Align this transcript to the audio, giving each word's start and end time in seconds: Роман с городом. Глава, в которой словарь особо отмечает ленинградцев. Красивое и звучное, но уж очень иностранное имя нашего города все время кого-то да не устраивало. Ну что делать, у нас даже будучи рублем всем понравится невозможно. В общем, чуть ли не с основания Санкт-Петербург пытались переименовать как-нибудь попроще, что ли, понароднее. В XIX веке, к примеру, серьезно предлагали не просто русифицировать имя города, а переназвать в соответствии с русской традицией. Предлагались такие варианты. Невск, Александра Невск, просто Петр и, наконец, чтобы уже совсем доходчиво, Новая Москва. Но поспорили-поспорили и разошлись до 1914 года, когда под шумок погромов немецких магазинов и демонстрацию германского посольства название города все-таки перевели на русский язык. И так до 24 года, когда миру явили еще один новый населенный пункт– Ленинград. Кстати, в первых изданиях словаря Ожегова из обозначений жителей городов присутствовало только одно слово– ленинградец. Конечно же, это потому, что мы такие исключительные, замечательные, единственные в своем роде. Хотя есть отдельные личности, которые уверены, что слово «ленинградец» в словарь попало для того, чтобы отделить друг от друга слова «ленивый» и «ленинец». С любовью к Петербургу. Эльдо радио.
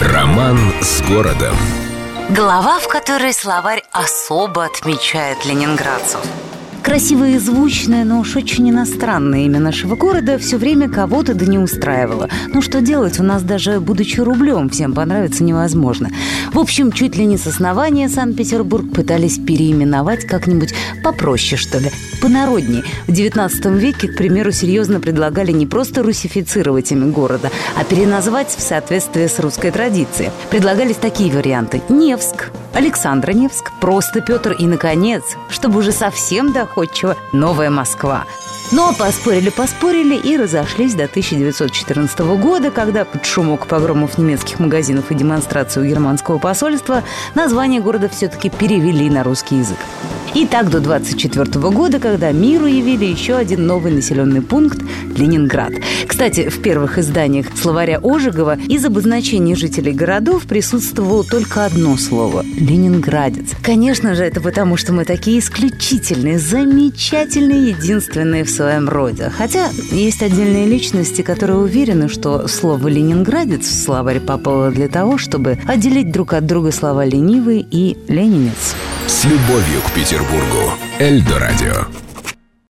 Роман 0.00 0.56
с 0.80 1.02
городом. 1.02 1.54
Глава, 2.30 2.78
в 2.78 2.88
которой 2.88 3.34
словарь 3.34 3.82
особо 3.92 4.64
отмечает 4.64 5.44
ленинградцев. 5.44 6.20
Красивое 6.82 7.36
и 7.36 7.38
звучное, 7.38 8.04
но 8.04 8.20
уж 8.20 8.36
очень 8.36 8.70
иностранное 8.70 9.40
имя 9.40 9.60
нашего 9.60 9.96
города 9.96 10.38
все 10.38 10.56
время 10.56 10.88
кого-то 10.88 11.34
да 11.34 11.44
не 11.44 11.58
устраивало. 11.58 12.28
Ну 12.52 12.62
что 12.62 12.80
делать, 12.80 13.20
у 13.20 13.22
нас 13.22 13.42
даже 13.42 13.80
будучи 13.80 14.20
рублем 14.20 14.70
всем 14.70 14.94
понравится 14.94 15.44
невозможно. 15.44 16.10
В 16.52 16.58
общем, 16.58 16.90
чуть 16.90 17.16
ли 17.16 17.26
не 17.26 17.36
с 17.36 17.46
основания 17.46 18.08
Санкт-Петербург 18.08 18.92
пытались 18.92 19.38
переименовать 19.38 20.24
как-нибудь 20.24 20.74
попроще, 21.04 21.60
что 21.60 21.78
ли, 21.78 21.90
понароднее. 22.20 22.82
В 23.06 23.12
XIX 23.12 23.78
веке, 23.78 24.08
к 24.08 24.16
примеру, 24.16 24.50
серьезно 24.50 25.00
предлагали 25.00 25.52
не 25.52 25.66
просто 25.66 26.02
русифицировать 26.02 26.90
имя 26.92 27.06
города, 27.06 27.50
а 27.76 27.84
переназвать 27.84 28.48
в 28.48 28.60
соответствии 28.60 29.26
с 29.26 29.38
русской 29.38 29.70
традицией. 29.70 30.30
Предлагались 30.50 30.96
такие 30.96 31.32
варианты. 31.32 31.82
Невск, 31.88 32.50
Александра 32.72 33.32
Невск, 33.32 33.70
просто 33.80 34.20
Петр 34.20 34.52
и, 34.52 34.64
наконец, 34.64 35.22
чтобы 35.48 35.80
уже 35.80 35.92
совсем 35.92 36.52
доходчиво, 36.70 37.16
Новая 37.32 37.70
Москва. 37.70 38.24
Но 38.72 38.92
поспорили-поспорили 38.92 40.14
и 40.14 40.36
разошлись 40.36 40.94
до 40.94 41.04
1914 41.04 42.20
года, 42.20 42.70
когда 42.70 43.04
под 43.04 43.26
шумок 43.26 43.66
погромов 43.66 44.16
немецких 44.16 44.60
магазинов 44.60 45.10
и 45.10 45.14
демонстрацию 45.14 45.88
германского 45.88 46.38
посольства 46.38 47.02
название 47.34 47.80
города 47.80 48.08
все-таки 48.08 48.48
перевели 48.48 49.10
на 49.10 49.24
русский 49.24 49.56
язык. 49.56 49.78
И 50.34 50.46
так 50.46 50.70
до 50.70 50.80
24 50.80 51.44
года, 51.70 51.98
когда 51.98 52.30
миру 52.30 52.66
явили 52.66 53.04
еще 53.04 53.34
один 53.34 53.66
новый 53.66 53.92
населенный 53.92 54.42
пункт– 54.42 54.80
Ленинград. 55.16 55.72
Кстати, 56.06 56.48
в 56.48 56.62
первых 56.62 56.98
изданиях 56.98 57.46
словаря 57.56 57.98
Ожегова 58.02 58.56
из 58.56 58.84
обозначений 58.84 59.56
жителей 59.56 59.92
городов 59.92 60.44
присутствовало 60.44 61.24
только 61.24 61.64
одно 61.64 61.96
слово– 61.96 62.44
ленинградец. 62.60 63.50
Конечно 63.62 64.14
же, 64.14 64.24
это 64.24 64.40
потому, 64.40 64.76
что 64.76 64.92
мы 64.92 65.04
такие 65.04 65.40
исключительные, 65.40 66.38
замечательные, 66.38 67.70
единственные 67.70 68.44
в 68.44 68.50
своем 68.50 68.88
роде. 68.88 69.32
Хотя 69.36 69.68
есть 69.90 70.22
отдельные 70.22 70.66
личности, 70.66 71.22
которые 71.22 71.58
уверены, 71.58 72.08
что 72.08 72.46
слово 72.46 72.86
«ленинградец» 72.88 73.66
в 73.66 73.82
словарь 73.82 74.20
попало 74.20 74.70
для 74.70 74.88
того, 74.88 75.18
чтобы 75.18 75.58
отделить 75.66 76.12
друг 76.12 76.34
от 76.34 76.46
друга 76.46 76.70
слова 76.70 77.04
«ленивый» 77.04 77.66
и 77.68 77.98
«ленинец». 78.08 78.74
С 79.10 79.24
любовью 79.24 79.82
к 79.84 79.90
Петербургу. 79.92 80.72
Эльдо 81.00 81.40
радио. 81.40 82.09